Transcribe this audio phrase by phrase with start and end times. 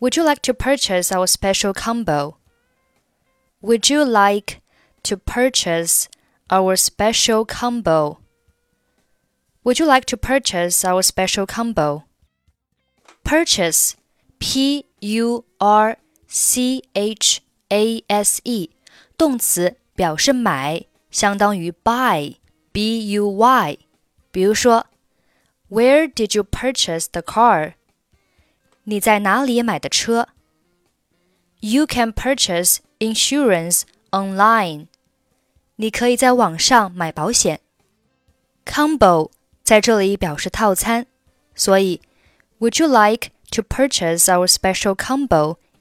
[0.00, 2.36] Would you like to purchase our special combo?
[3.60, 4.60] Would you like
[5.02, 6.06] to purchase
[6.48, 8.18] our special combo?
[9.64, 12.04] Would you like to purchase our special combo?
[13.24, 13.96] Purchase,
[14.38, 15.96] P U R
[16.32, 18.70] C H A S E，
[19.16, 23.78] 动词表示买，相当于 buy，B U Y。
[24.30, 24.86] 比如说，
[25.70, 27.74] Where did you purchase the car？
[28.84, 30.28] 你在哪里买的车？
[31.60, 34.86] You can purchase insurance online。
[35.76, 37.60] 你可以在网上买保险。
[38.64, 39.30] Combo
[39.62, 41.06] 在这里表示套餐，
[41.54, 42.00] 所以
[42.60, 45.56] Would you like to purchase our special combo？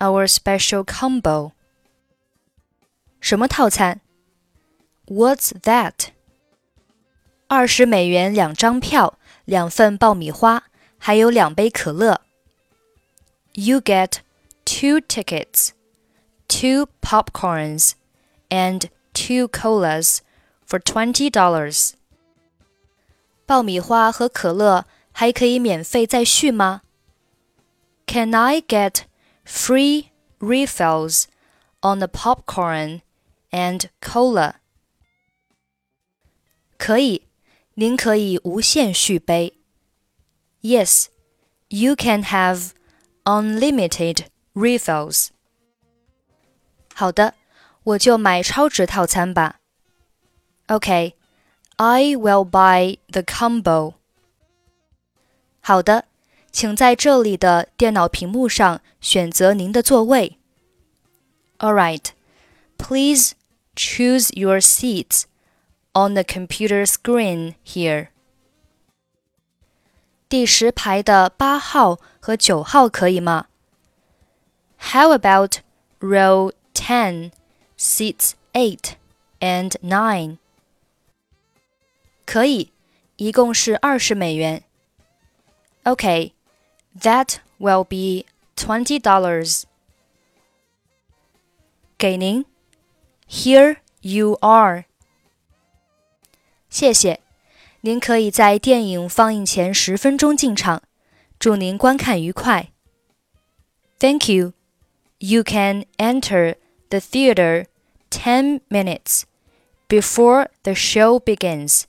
[0.00, 1.52] our special combo?
[3.20, 4.00] 什么套餐？
[5.06, 6.08] What's that?
[7.48, 10.64] 二十美元两张票，两份爆米花，
[10.98, 12.22] 还有两杯可乐。
[13.52, 14.18] You get
[14.64, 15.70] two tickets,
[16.48, 17.92] two popcorns,
[18.48, 20.18] and two colas
[20.68, 21.92] for twenty dollars.
[23.46, 26.82] 爆米花和可乐还可以免费再续吗？
[28.06, 29.02] Can I get
[29.44, 31.26] free refills
[31.80, 33.02] on the popcorn
[33.50, 34.56] and cola?
[36.78, 37.26] 可以，
[37.74, 39.54] 您可以无限续杯。
[40.62, 41.06] Yes,
[41.68, 42.70] you can have
[43.24, 45.28] unlimited refills.
[46.94, 47.34] 好的，
[47.84, 49.60] 我就买超值套餐吧。
[50.66, 51.14] Okay,
[51.76, 53.94] I will buy the combo.
[55.60, 56.06] 好的，
[56.50, 60.38] 请在这里的电脑屏幕上选择您的座位。
[61.58, 62.04] All right,
[62.78, 63.32] please
[63.74, 65.24] choose your seats
[65.92, 68.08] on the computer screen here.
[70.28, 73.46] 第十排的八号和九号可以吗？
[74.78, 75.58] How about
[76.00, 77.30] row ten,
[77.78, 78.94] seats eight
[79.40, 80.38] and nine?
[82.26, 82.72] 可以，
[83.16, 84.64] 一共是二十美元。
[85.84, 86.32] Okay,
[87.00, 88.24] that will be
[88.56, 89.64] twenty dollars.
[91.98, 92.44] 给您，
[93.28, 94.84] Here you are.
[96.68, 97.20] 谢谢。
[97.80, 100.82] 您可以在电影放映前十分钟进场。
[101.38, 102.70] 祝您观看愉快。
[103.98, 104.52] Thank you.
[105.18, 106.56] You can enter
[106.90, 107.66] the theater
[108.10, 109.22] 10 minutes
[109.88, 111.84] before the show begins.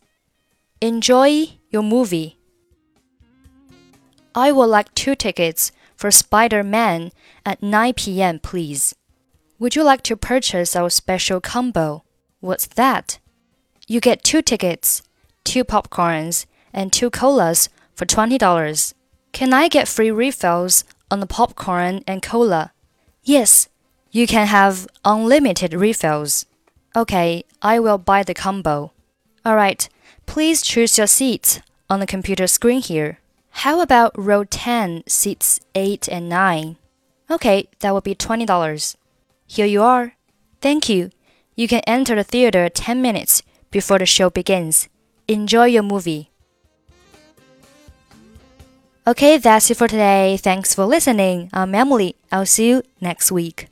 [0.79, 2.35] Enjoy your movie.
[4.34, 7.12] I would like two tickets for Spider Man
[7.44, 8.94] at 9 p.m., please.
[9.58, 12.04] Would you like to purchase our special combo?
[12.40, 13.18] What's that?
[13.86, 15.02] You get two tickets,
[15.44, 18.94] two popcorns, and two colas for $20.
[19.32, 22.72] Can I get free refills on the popcorn and cola?
[23.22, 23.68] Yes,
[24.10, 26.46] you can have unlimited refills.
[26.96, 28.92] Okay, I will buy the combo.
[29.46, 29.88] Alright,
[30.26, 33.18] please choose your seats on the computer screen here.
[33.52, 36.76] How about row 10, seats 8 and 9?
[37.30, 38.96] Okay, that would be $20.
[39.46, 40.16] Here you are.
[40.60, 41.10] Thank you.
[41.54, 44.88] You can enter the theater 10 minutes before the show begins.
[45.28, 46.30] Enjoy your movie.
[49.06, 50.36] Okay, that's it for today.
[50.36, 51.50] Thanks for listening.
[51.52, 52.16] I'm Emily.
[52.30, 53.71] I'll see you next week.